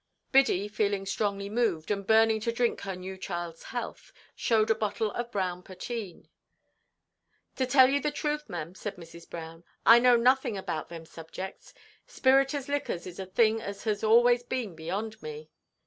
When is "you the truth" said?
7.87-8.49